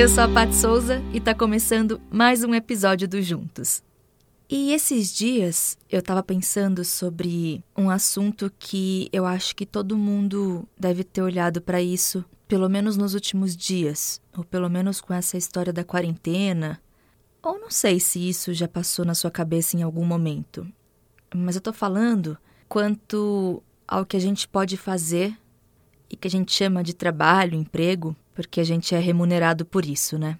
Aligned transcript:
Eu 0.00 0.08
sou 0.08 0.24
a 0.24 0.28
Pat 0.28 0.50
Souza 0.54 1.02
e 1.12 1.20
tá 1.20 1.34
começando 1.34 2.00
mais 2.10 2.42
um 2.42 2.54
episódio 2.54 3.06
do 3.06 3.20
Juntos. 3.20 3.82
E 4.48 4.72
esses 4.72 5.14
dias 5.14 5.76
eu 5.90 6.00
tava 6.00 6.22
pensando 6.22 6.82
sobre 6.86 7.62
um 7.76 7.90
assunto 7.90 8.50
que 8.58 9.10
eu 9.12 9.26
acho 9.26 9.54
que 9.54 9.66
todo 9.66 9.98
mundo 9.98 10.66
deve 10.74 11.04
ter 11.04 11.20
olhado 11.20 11.60
para 11.60 11.82
isso, 11.82 12.24
pelo 12.48 12.66
menos 12.66 12.96
nos 12.96 13.12
últimos 13.12 13.54
dias, 13.54 14.22
ou 14.34 14.42
pelo 14.42 14.70
menos 14.70 15.02
com 15.02 15.12
essa 15.12 15.36
história 15.36 15.70
da 15.70 15.84
quarentena. 15.84 16.80
Ou 17.42 17.60
não 17.60 17.70
sei 17.70 18.00
se 18.00 18.26
isso 18.26 18.54
já 18.54 18.66
passou 18.66 19.04
na 19.04 19.14
sua 19.14 19.30
cabeça 19.30 19.76
em 19.76 19.82
algum 19.82 20.06
momento. 20.06 20.66
Mas 21.34 21.56
eu 21.56 21.60
tô 21.60 21.74
falando 21.74 22.38
quanto 22.70 23.62
ao 23.86 24.06
que 24.06 24.16
a 24.16 24.20
gente 24.20 24.48
pode 24.48 24.78
fazer 24.78 25.36
e 26.08 26.16
que 26.16 26.26
a 26.26 26.30
gente 26.30 26.52
chama 26.52 26.82
de 26.82 26.94
trabalho, 26.94 27.54
emprego, 27.54 28.16
porque 28.34 28.60
a 28.60 28.64
gente 28.64 28.94
é 28.94 28.98
remunerado 28.98 29.64
por 29.64 29.84
isso, 29.84 30.18
né? 30.18 30.38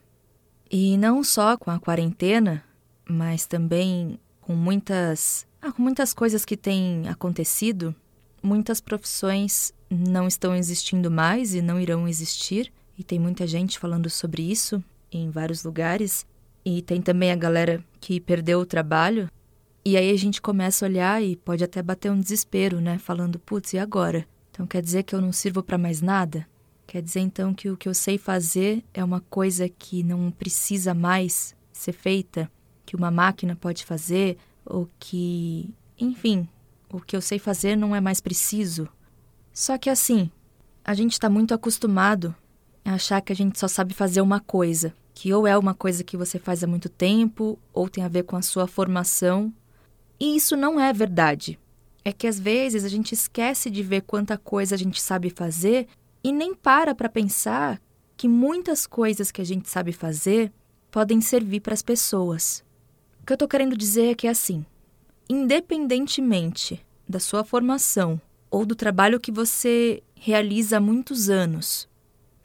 E 0.71 0.97
não 0.97 1.25
só 1.25 1.57
com 1.57 1.71
a 1.71 1.81
quarentena, 1.81 2.65
mas 3.09 3.47
também 3.47 4.19
com 4.41 4.55
muitas, 4.55 5.47
ah, 5.61 5.73
com 5.73 5.83
muitas 5.83 6.15
coisas 6.15 6.45
que 6.45 6.57
têm 6.57 7.09
acontecido, 7.09 7.95
muitas 8.43 8.81
profissões 8.81 9.73
não 9.91 10.29
estão 10.29 10.55
existindo 10.55 11.11
mais 11.11 11.55
e 11.55 11.61
não 11.61 11.81
irão 11.81 12.07
existir, 12.07 12.73
e 12.97 13.03
tem 13.03 13.19
muita 13.19 13.47
gente 13.47 13.79
falando 13.79 14.09
sobre 14.09 14.43
isso 14.43 14.83
em 15.11 15.31
vários 15.31 15.65
lugares, 15.65 16.27
e 16.65 16.83
tem 16.83 17.01
também 17.03 17.33
a 17.33 17.37
galera 17.37 17.83
que 18.01 18.21
perdeu 18.21 18.61
o 18.61 18.67
trabalho. 18.67 19.29
E 19.85 19.97
aí 19.97 20.11
a 20.11 20.17
gente 20.17 20.41
começa 20.41 20.85
a 20.85 20.89
olhar 20.89 21.23
e 21.23 21.35
pode 21.35 21.65
até 21.65 21.83
bater 21.83 22.11
um 22.11 22.21
desespero, 22.21 22.81
né? 22.81 22.99
Falando, 22.99 23.39
putz, 23.39 23.73
e 23.73 23.79
agora? 23.79 24.27
Então 24.51 24.67
quer 24.67 24.83
dizer 24.83 25.03
que 25.03 25.15
eu 25.15 25.21
não 25.21 25.33
sirvo 25.33 25.63
para 25.63 25.79
mais 25.79 26.03
nada? 26.03 26.47
Quer 26.91 27.03
dizer 27.03 27.21
então 27.21 27.55
que 27.55 27.71
o 27.71 27.77
que 27.77 27.89
eu 27.89 27.95
sei 27.95 28.19
fazer 28.19 28.85
é 28.93 29.05
uma 29.05 29.21
coisa 29.21 29.69
que 29.69 30.03
não 30.03 30.29
precisa 30.29 30.93
mais 30.93 31.55
ser 31.73 31.93
feita, 31.93 32.51
que 32.85 32.97
uma 32.97 33.13
máquina 33.13 33.55
pode 33.55 33.85
fazer, 33.85 34.37
ou 34.67 34.91
que, 34.99 35.73
enfim, 35.97 36.49
o 36.93 37.01
que 37.01 37.15
eu 37.15 37.21
sei 37.21 37.39
fazer 37.39 37.77
não 37.77 37.95
é 37.95 38.01
mais 38.01 38.21
preciso. 38.21 38.89
Só 39.55 39.79
que 39.79 39.89
assim, 39.89 40.33
a 40.85 40.93
gente 40.93 41.13
está 41.13 41.31
muito 41.31 41.55
acostumado 41.55 42.35
a 42.85 42.95
achar 42.95 43.21
que 43.21 43.33
a 43.33 43.37
gente 43.37 43.57
só 43.57 43.69
sabe 43.69 43.95
fazer 43.95 44.21
uma 44.21 44.41
coisa, 44.41 44.93
que 45.15 45.33
ou 45.33 45.47
é 45.47 45.57
uma 45.57 45.75
coisa 45.75 46.03
que 46.03 46.17
você 46.17 46.41
faz 46.41 46.65
há 46.65 46.67
muito 46.67 46.89
tempo, 46.89 47.57
ou 47.73 47.89
tem 47.89 48.03
a 48.03 48.09
ver 48.09 48.25
com 48.25 48.35
a 48.35 48.43
sua 48.43 48.67
formação. 48.67 49.55
E 50.19 50.35
isso 50.35 50.57
não 50.57 50.81
é 50.81 50.93
verdade 50.93 51.57
é 52.05 52.13
que 52.13 52.27
às 52.27 52.39
vezes 52.39 52.85
a 52.85 52.89
gente 52.89 53.13
esquece 53.13 53.71
de 53.71 53.83
ver 53.83 54.03
quanta 54.03 54.37
coisa 54.39 54.75
a 54.75 54.79
gente 54.79 55.01
sabe 55.01 55.31
fazer 55.31 55.87
e 56.23 56.33
nem 56.33 56.55
para 56.55 56.95
para 56.95 57.09
pensar 57.09 57.81
que 58.17 58.29
muitas 58.29 58.87
coisas 58.87 59.31
que 59.31 59.41
a 59.41 59.45
gente 59.45 59.69
sabe 59.69 59.93
fazer 59.93 60.53
podem 60.91 61.21
servir 61.21 61.61
para 61.61 61.75
as 61.75 61.83
pessoas. 61.83 62.63
O 63.23 63.27
que 63.27 63.33
eu 63.33 63.37
estou 63.37 63.49
querendo 63.49 63.77
dizer 63.77 64.11
é 64.11 64.15
que 64.15 64.27
é 64.27 64.31
assim: 64.31 64.65
independentemente 65.29 66.85
da 67.09 67.19
sua 67.19 67.45
formação 67.45 68.21
ou 68.51 68.67
do 68.67 68.75
trabalho 68.75 69.21
que 69.21 69.33
você 69.33 70.03
realiza 70.15 70.77
há 70.77 70.81
muitos 70.81 71.31
anos, 71.31 71.89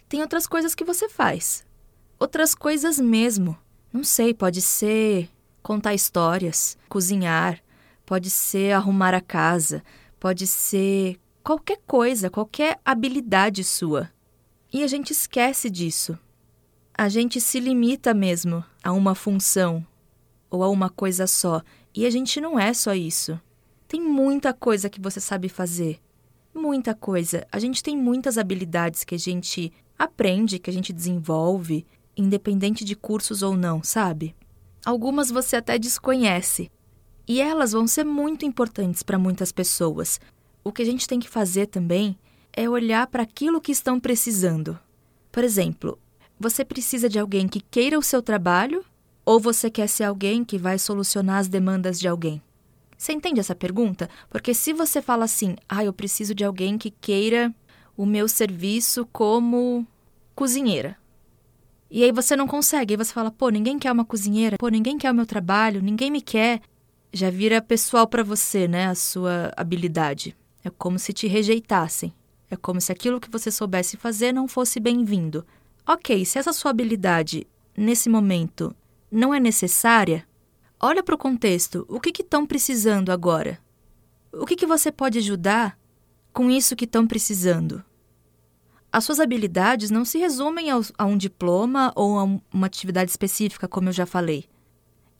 tem 0.07 0.21
outras 0.21 0.47
coisas 0.47 0.75
que 0.75 0.85
você 0.85 1.09
faz. 1.09 1.65
Outras 2.19 2.55
coisas 2.55 2.99
mesmo. 2.99 3.57
Não 3.91 4.03
sei, 4.03 4.33
pode 4.33 4.61
ser 4.61 5.29
contar 5.61 5.93
histórias, 5.93 6.77
cozinhar, 6.87 7.59
pode 8.05 8.29
ser 8.29 8.71
arrumar 8.71 9.13
a 9.13 9.21
casa, 9.21 9.83
pode 10.19 10.45
ser 10.45 11.19
qualquer 11.45 11.77
coisa, 11.85 12.27
qualquer 12.27 12.79
habilidade 12.83 13.63
sua. 13.63 14.09
E 14.73 14.83
a 14.83 14.87
gente 14.87 15.11
esquece 15.11 15.69
disso. 15.69 16.17
A 16.91 17.07
gente 17.07 17.39
se 17.39 17.59
limita 17.59 18.15
mesmo 18.15 18.65
a 18.83 18.91
uma 18.91 19.13
função 19.13 19.85
ou 20.49 20.63
a 20.63 20.69
uma 20.69 20.89
coisa 20.89 21.27
só. 21.27 21.61
E 21.93 22.03
a 22.03 22.09
gente 22.09 22.41
não 22.41 22.59
é 22.59 22.73
só 22.73 22.95
isso. 22.95 23.39
Tem 23.87 24.01
muita 24.01 24.53
coisa 24.53 24.89
que 24.89 24.99
você 24.99 25.21
sabe 25.21 25.47
fazer. 25.47 25.99
Muita 26.51 26.95
coisa. 26.95 27.45
A 27.51 27.59
gente 27.59 27.83
tem 27.83 27.95
muitas 27.95 28.39
habilidades 28.39 29.03
que 29.03 29.13
a 29.13 29.19
gente 29.19 29.71
aprende, 29.99 30.57
que 30.57 30.71
a 30.71 30.73
gente 30.73 30.91
desenvolve, 30.91 31.85
independente 32.17 32.83
de 32.83 32.95
cursos 32.95 33.43
ou 33.43 33.55
não, 33.55 33.83
sabe? 33.83 34.35
Algumas 34.83 35.29
você 35.29 35.57
até 35.57 35.77
desconhece, 35.77 36.71
e 37.27 37.41
elas 37.41 37.71
vão 37.71 37.87
ser 37.87 38.03
muito 38.03 38.45
importantes 38.45 39.03
para 39.03 39.17
muitas 39.19 39.51
pessoas. 39.51 40.19
O 40.67 40.71
que 40.71 40.81
a 40.81 40.85
gente 40.85 41.07
tem 41.07 41.19
que 41.19 41.29
fazer 41.29 41.67
também 41.67 42.17
é 42.51 42.67
olhar 42.67 43.05
para 43.05 43.21
aquilo 43.21 43.61
que 43.61 43.71
estão 43.71 43.99
precisando. 43.99 44.79
Por 45.31 45.43
exemplo, 45.43 45.99
você 46.39 46.65
precisa 46.65 47.07
de 47.07 47.19
alguém 47.19 47.47
que 47.47 47.59
queira 47.61 47.99
o 47.99 48.01
seu 48.01 48.19
trabalho 48.19 48.83
ou 49.23 49.39
você 49.39 49.69
quer 49.69 49.87
ser 49.87 50.05
alguém 50.05 50.43
que 50.43 50.57
vai 50.57 50.79
solucionar 50.79 51.37
as 51.37 51.47
demandas 51.47 51.99
de 51.99 52.07
alguém? 52.07 52.41
Você 52.97 53.13
entende 53.13 53.39
essa 53.39 53.53
pergunta? 53.53 54.09
Porque 54.27 54.55
se 54.55 54.73
você 54.73 55.03
fala 55.03 55.25
assim, 55.25 55.55
ah, 55.69 55.85
eu 55.85 55.93
preciso 55.93 56.33
de 56.33 56.43
alguém 56.43 56.79
que 56.79 56.89
queira 56.89 57.53
o 57.95 58.03
meu 58.03 58.27
serviço 58.27 59.07
como 59.13 59.85
cozinheira. 60.33 60.97
E 61.91 62.03
aí 62.03 62.11
você 62.11 62.35
não 62.35 62.47
consegue, 62.47 62.95
aí 62.95 62.97
você 62.97 63.13
fala, 63.13 63.29
pô, 63.29 63.49
ninguém 63.49 63.77
quer 63.77 63.91
uma 63.91 64.03
cozinheira, 64.03 64.57
pô, 64.57 64.69
ninguém 64.69 64.97
quer 64.97 65.11
o 65.11 65.15
meu 65.15 65.27
trabalho, 65.27 65.79
ninguém 65.79 66.09
me 66.09 66.23
quer 66.23 66.59
já 67.13 67.29
vira 67.29 67.61
pessoal 67.61 68.07
para 68.07 68.23
você, 68.23 68.67
né? 68.67 68.87
A 68.87 68.95
sua 68.95 69.51
habilidade. 69.55 70.35
É 70.65 70.69
como 70.71 70.97
se 70.97 71.13
te 71.13 71.27
rejeitassem. 71.27 72.11
É 72.49 72.55
como 72.55 72.81
se 72.81 72.91
aquilo 72.91 73.21
que 73.21 73.29
você 73.29 73.51
soubesse 73.51 73.97
fazer 73.97 74.33
não 74.33 74.47
fosse 74.47 74.79
bem-vindo. 74.79 75.45
Ok, 75.85 76.25
se 76.25 76.39
essa 76.39 76.51
sua 76.51 76.71
habilidade, 76.71 77.45
nesse 77.77 78.09
momento, 78.09 78.75
não 79.11 79.31
é 79.31 79.39
necessária, 79.39 80.27
olha 80.79 81.03
para 81.03 81.13
o 81.13 81.19
contexto. 81.19 81.85
O 81.87 81.99
que 81.99 82.19
estão 82.19 82.47
precisando 82.47 83.11
agora? 83.11 83.59
O 84.33 84.43
que, 84.43 84.55
que 84.55 84.65
você 84.65 84.91
pode 84.91 85.19
ajudar 85.19 85.77
com 86.33 86.49
isso 86.49 86.75
que 86.75 86.85
estão 86.85 87.05
precisando? 87.05 87.83
As 88.91 89.03
suas 89.03 89.19
habilidades 89.19 89.91
não 89.91 90.03
se 90.03 90.17
resumem 90.17 90.69
a 90.71 91.05
um 91.05 91.15
diploma 91.15 91.93
ou 91.95 92.17
a 92.17 92.23
uma 92.51 92.65
atividade 92.65 93.11
específica, 93.11 93.67
como 93.67 93.89
eu 93.89 93.93
já 93.93 94.07
falei. 94.07 94.45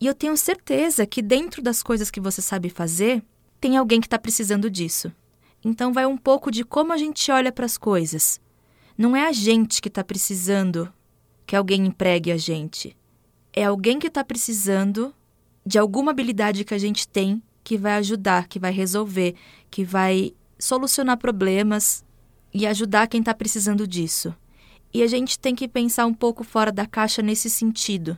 E 0.02 0.08
eu 0.08 0.16
tenho 0.16 0.36
certeza 0.36 1.06
que 1.06 1.22
dentro 1.22 1.62
das 1.62 1.84
coisas 1.84 2.10
que 2.10 2.20
você 2.20 2.42
sabe 2.42 2.68
fazer, 2.68 3.24
tem 3.62 3.78
alguém 3.78 4.02
que 4.02 4.08
está 4.08 4.18
precisando 4.18 4.72
disso. 4.72 5.14
Então 5.68 5.92
vai 5.92 6.06
um 6.06 6.16
pouco 6.16 6.52
de 6.52 6.64
como 6.64 6.94
a 6.94 6.98
gente 6.98 7.32
olha 7.32 7.52
para 7.52 7.66
as 7.66 7.76
coisas. 7.76 8.40
Não 8.96 9.16
é 9.16 9.28
a 9.28 9.32
gente 9.32 9.82
que 9.82 9.88
está 9.88 10.04
precisando 10.04 10.94
que 11.44 11.56
alguém 11.56 11.88
empregue 11.88 12.32
a 12.32 12.38
gente. 12.38 12.96
É 13.52 13.66
alguém 13.66 13.98
que 13.98 14.06
está 14.06 14.24
precisando 14.24 15.12
de 15.66 15.80
alguma 15.80 16.12
habilidade 16.12 16.64
que 16.64 16.76
a 16.76 16.78
gente 16.78 17.08
tem 17.08 17.42
que 17.64 17.80
vai 17.80 17.94
ajudar, 17.94 18.48
que 18.48 18.60
vai 18.60 18.72
resolver, 18.72 19.34
que 19.72 19.84
vai 19.84 20.34
solucionar 20.60 21.18
problemas 21.18 22.06
e 22.54 22.68
ajudar 22.68 23.08
quem 23.08 23.22
está 23.22 23.34
precisando 23.34 23.88
disso. 23.88 24.36
E 24.94 25.02
a 25.02 25.08
gente 25.08 25.40
tem 25.40 25.56
que 25.56 25.68
pensar 25.68 26.06
um 26.06 26.14
pouco 26.14 26.44
fora 26.44 26.72
da 26.72 26.86
caixa 26.86 27.24
nesse 27.24 27.50
sentido. 27.50 28.16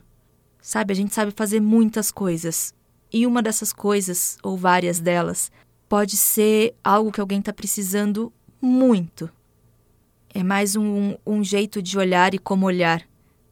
Sabe, 0.61 0.91
a 0.91 0.95
gente 0.95 1.15
sabe 1.15 1.31
fazer 1.31 1.61
muitas 1.61 2.11
coisas. 2.11 2.73
E 3.11 3.25
uma 3.25 3.41
dessas 3.41 3.71
coisas, 3.71 4.37
ou 4.43 4.57
várias 4.57 4.99
delas, 4.99 5.49
pode 5.87 6.17
ser 6.17 6.75
algo 6.83 7.11
que 7.11 7.21
alguém 7.21 7.39
está 7.39 7.53
precisando 7.53 8.31
muito. 8.61 9.29
É 10.33 10.43
mais 10.43 10.75
um, 10.75 11.15
um 11.25 11.43
jeito 11.43 11.81
de 11.81 11.97
olhar 11.97 12.33
e 12.33 12.39
como 12.39 12.65
olhar. 12.65 13.01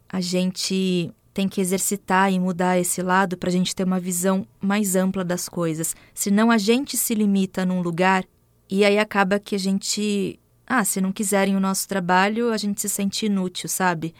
A 0.09 0.21
gente 0.21 1.11
tem 1.33 1.49
que 1.49 1.59
exercitar 1.59 2.31
e 2.31 2.39
mudar 2.39 2.79
esse 2.79 3.01
lado 3.01 3.37
para 3.37 3.49
a 3.49 3.51
gente 3.51 3.75
ter 3.75 3.83
uma 3.83 3.99
visão 3.99 4.47
mais 4.61 4.95
ampla 4.95 5.23
das 5.23 5.49
coisas. 5.49 5.95
Senão 6.13 6.51
a 6.51 6.57
gente 6.57 6.95
se 6.95 7.13
limita 7.13 7.65
num 7.65 7.81
lugar 7.81 8.25
e 8.69 8.85
aí 8.85 8.97
acaba 8.97 9.39
que 9.39 9.55
a 9.55 9.59
gente. 9.59 10.39
Ah, 10.65 10.83
se 10.83 10.99
não 10.99 11.11
quiserem 11.11 11.55
o 11.55 11.59
nosso 11.59 11.87
trabalho, 11.87 12.51
a 12.51 12.57
gente 12.57 12.81
se 12.81 12.89
sente 12.89 13.27
inútil, 13.27 13.69
sabe? 13.69 14.13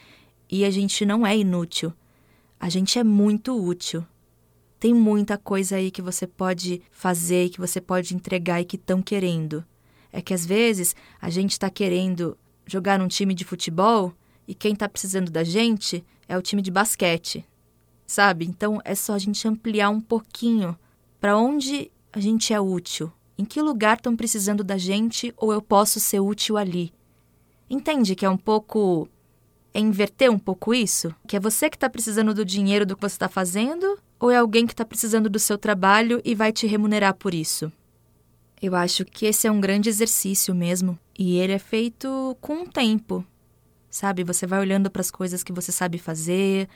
E 0.50 0.63
a 0.63 0.69
gente 0.69 1.06
não 1.06 1.25
é 1.25 1.35
inútil. 1.35 1.91
A 2.59 2.69
gente 2.69 3.00
é 3.00 3.03
muito 3.03 3.59
útil. 3.59 4.06
Tem 4.80 4.94
muita 4.94 5.38
coisa 5.38 5.77
aí 5.77 5.89
que 5.89 6.01
você 6.01 6.27
pode 6.27 6.81
fazer 6.92 7.50
que 7.50 7.60
você 7.60 7.80
pode 7.80 8.16
entregar 8.16 8.62
e 8.62 8.66
que 8.66 8.75
estão 8.75 9.01
querendo. 9.01 9.63
É 10.12 10.22
que 10.22 10.33
às 10.33 10.45
vezes 10.45 10.95
a 11.22 11.30
gente 11.30 11.51
está 11.51 11.69
querendo 11.69 12.38
jogar 12.66 13.00
num 13.00 13.07
time 13.07 13.33
de 13.33 13.44
futebol 13.44 14.13
e 14.48 14.54
quem 14.54 14.74
está 14.74 14.88
precisando 14.88 15.31
da 15.31 15.44
gente 15.44 16.04
é 16.27 16.38
o 16.38 16.42
time 16.42 16.62
de 16.62 16.72
basquete, 16.72 17.45
sabe? 18.06 18.45
Então 18.45 18.81
é 18.83 18.95
só 18.95 19.13
a 19.13 19.19
gente 19.19 19.48
ampliar 19.48 19.89
um 19.89 20.01
pouquinho 20.01 20.77
para 21.19 21.38
onde 21.38 21.92
a 22.12 22.19
gente 22.19 22.54
é 22.54 22.60
útil. 22.60 23.12
Em 23.38 23.44
que 23.44 23.62
lugar 23.62 23.98
estão 23.98 24.16
precisando 24.16 24.63
da 24.63 24.77
gente 24.77 25.33
ou 25.38 25.51
eu 25.51 25.62
posso 25.62 26.00
ser 26.00 26.19
útil 26.19 26.57
ali? 26.57 26.94
Entende 27.69 28.16
que 28.16 28.25
é 28.25 28.30
um 28.30 28.38
pouco 28.38 29.10
é 29.74 29.80
inverter 29.80 30.31
um 30.31 30.39
pouco 30.39 30.74
isso? 30.74 31.13
Que 31.27 31.36
é 31.36 31.39
você 31.39 31.69
que 31.69 31.75
está 31.75 31.89
precisando 31.89 32.33
do 32.33 32.45
dinheiro 32.45 32.86
do 32.86 32.95
que 32.95 33.01
você 33.01 33.16
está 33.16 33.27
fazendo? 33.27 34.00
Ou 34.25 34.31
é 34.31 34.38
alguém 34.38 34.66
que 34.66 34.74
está 34.74 34.83
precisando 34.83 35.30
do 35.30 35.38
seu 35.38 35.56
trabalho 35.56 36.19
e 36.25 36.33
vai 36.33 36.51
te 36.51 36.66
remunerar 36.66 37.13
por 37.13 37.31
isso? 37.31 37.72
Eu 38.60 38.74
acho 38.75 39.06
que 39.06 39.27
esse 39.27 39.45
é 39.45 39.51
um 39.51 39.62
grande 39.62 39.88
exercício 39.88 40.56
mesmo. 40.56 40.98
E 41.16 41.38
ele 41.38 41.54
é 41.54 41.60
feito 41.60 42.36
com 42.42 42.63
o 42.63 42.68
tempo. 42.68 43.24
sabe? 43.88 44.24
Você 44.24 44.48
vai 44.48 44.60
olhando 44.60 44.89
para 44.89 45.01
as 45.01 45.12
coisas 45.12 45.44
que 45.44 45.54
você 45.54 45.72
sabe 45.72 46.00
fazer, 46.00 46.68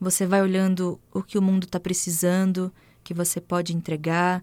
você 0.00 0.24
vai 0.24 0.40
olhando 0.40 0.98
o 1.12 1.22
que 1.22 1.36
o 1.36 1.42
mundo 1.42 1.64
está 1.64 1.78
precisando, 1.78 2.72
que 3.02 3.12
você 3.12 3.38
pode 3.38 3.76
entregar, 3.76 4.42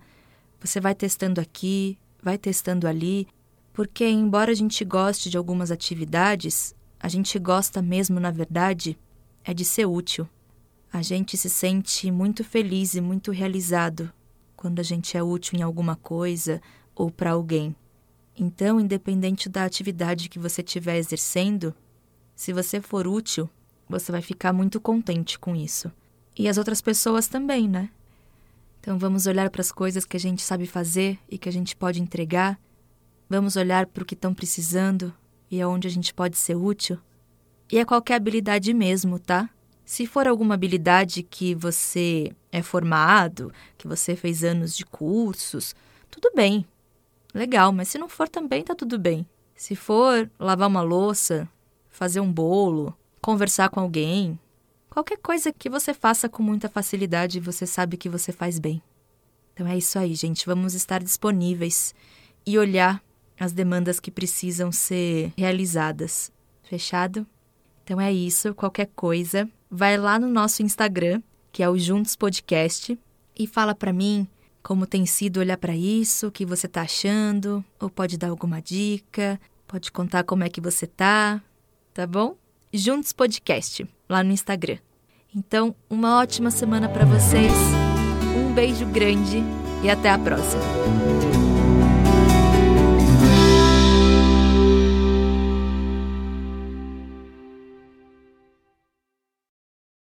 você 0.60 0.80
vai 0.80 0.94
testando 0.94 1.42
aqui, 1.42 1.98
vai 2.22 2.38
testando 2.38 2.88
ali, 2.88 3.28
porque 3.74 4.08
embora 4.08 4.52
a 4.52 4.56
gente 4.56 4.86
goste 4.86 5.32
de 5.32 5.38
algumas 5.38 5.72
atividades, 5.72 6.76
a 7.00 7.08
gente 7.08 7.40
gosta 7.40 7.82
mesmo, 7.82 8.20
na 8.20 8.30
verdade, 8.30 8.96
é 9.44 9.52
de 9.52 9.66
ser 9.66 9.88
útil. 9.88 10.30
A 10.94 11.02
gente 11.02 11.38
se 11.38 11.50
sente 11.50 12.12
muito 12.12 12.44
feliz 12.44 12.96
e 12.96 13.02
muito 13.02 13.32
realizado 13.32 14.12
quando 14.58 14.80
a 14.80 14.84
gente 14.84 15.16
é 15.16 15.24
útil 15.24 15.58
em 15.58 15.62
alguma 15.62 15.96
coisa 15.96 16.62
ou 16.94 17.10
para 17.10 17.32
alguém. 17.32 17.74
Então, 18.38 18.80
independente 18.80 19.48
da 19.48 19.64
atividade 19.64 20.28
que 20.28 20.38
você 20.38 20.62
estiver 20.62 20.98
exercendo, 20.98 21.74
se 22.36 22.52
você 22.52 22.82
for 22.82 23.08
útil, 23.08 23.50
você 23.88 24.12
vai 24.12 24.22
ficar 24.22 24.52
muito 24.52 24.82
contente 24.82 25.40
com 25.40 25.56
isso. 25.56 25.92
E 26.38 26.50
as 26.50 26.58
outras 26.58 26.82
pessoas 26.82 27.28
também, 27.28 27.70
né? 27.70 27.90
Então 28.80 28.98
vamos 28.98 29.28
olhar 29.28 29.50
para 29.50 29.62
as 29.62 29.72
coisas 29.72 30.06
que 30.06 30.18
a 30.18 30.20
gente 30.20 30.42
sabe 30.42 30.66
fazer 30.66 31.20
e 31.30 31.38
que 31.38 31.48
a 31.48 31.52
gente 31.52 31.76
pode 31.76 32.02
entregar. 32.02 32.60
Vamos 33.30 33.56
olhar 33.56 33.86
para 33.86 34.04
o 34.04 34.06
que 34.06 34.16
estão 34.16 34.34
precisando 34.34 35.14
e 35.50 35.62
aonde 35.62 35.88
a 35.88 35.92
gente 35.92 36.14
pode 36.14 36.36
ser 36.38 36.56
útil. 36.56 36.98
E 37.72 37.78
é 37.78 37.86
qualquer 37.86 38.16
habilidade 38.16 38.74
mesmo, 38.74 39.20
tá? 39.20 39.50
Se 39.86 40.06
for 40.06 40.28
alguma 40.28 40.54
habilidade 40.54 41.24
que 41.24 41.54
você 41.54 42.32
é 42.52 42.62
formado, 42.62 43.54
que 43.78 43.88
você 43.88 44.16
fez 44.16 44.44
anos 44.44 44.76
de 44.76 44.86
cursos, 44.86 45.76
tudo 46.10 46.32
bem. 46.36 46.66
Legal, 47.34 47.72
mas 47.72 47.88
se 47.88 47.98
não 47.98 48.10
for 48.10 48.28
também 48.28 48.64
tá 48.64 48.76
tudo 48.76 49.00
bem. 49.00 49.26
Se 49.56 49.76
for 49.76 50.30
lavar 50.40 50.68
uma 50.68 50.82
louça, 50.82 51.48
fazer 51.90 52.20
um 52.20 52.32
bolo, 52.32 52.96
conversar 53.22 53.70
com 53.70 53.80
alguém, 53.80 54.40
qualquer 54.90 55.18
coisa 55.18 55.52
que 55.52 55.70
você 55.70 55.94
faça 55.94 56.28
com 56.28 56.42
muita 56.42 56.68
facilidade 56.68 57.40
você 57.40 57.66
sabe 57.66 57.98
que 57.98 58.10
você 58.10 58.32
faz 58.32 58.60
bem. 58.60 58.82
Então 59.54 59.68
é 59.68 59.78
isso 59.78 60.00
aí, 60.00 60.16
gente. 60.16 60.46
Vamos 60.46 60.74
estar 60.74 61.04
disponíveis 61.04 61.94
e 62.46 62.58
olhar 62.58 63.04
as 63.40 63.52
demandas 63.52 64.00
que 64.00 64.12
precisam 64.12 64.72
ser 64.72 65.34
realizadas. 65.38 66.32
Fechado? 66.64 67.26
Então 67.84 68.00
é 68.00 68.12
isso. 68.12 68.54
Qualquer 68.56 68.90
coisa, 68.96 69.50
vai 69.72 69.98
lá 69.98 70.20
no 70.20 70.28
nosso 70.28 70.62
Instagram, 70.62 71.22
que 71.50 71.64
é 71.64 71.70
o 71.70 71.80
Juntos 71.80 72.18
Podcast, 72.18 73.00
e 73.40 73.48
fala 73.48 73.74
para 73.74 73.94
mim 73.94 74.28
como 74.62 74.86
tem 74.86 75.06
sido 75.06 75.40
olhar 75.40 75.58
para 75.58 75.76
isso, 75.76 76.28
o 76.28 76.32
que 76.32 76.46
você 76.46 76.68
tá 76.68 76.82
achando, 76.82 77.66
ou 77.80 77.90
pode 77.90 78.18
dar 78.18 78.30
alguma 78.30 78.62
dica, 78.62 79.40
pode 79.68 79.92
contar 79.92 80.24
como 80.24 80.44
é 80.44 80.50
que 80.50 80.62
você 80.62 80.86
tá, 80.86 81.42
tá 81.94 82.06
bom? 82.06 82.36
Juntos 82.72 83.12
Podcast, 83.12 83.88
lá 84.08 84.24
no 84.24 84.32
Instagram. 84.32 84.78
Então, 85.36 85.74
uma 85.90 86.20
ótima 86.20 86.52
semana 86.52 86.88
para 86.90 87.06
vocês. 87.06 87.54
Um 88.38 88.54
beijo 88.54 88.86
grande 88.86 89.42
e 89.84 89.90
até 89.90 90.12
a 90.12 90.20
próxima. 90.20 90.62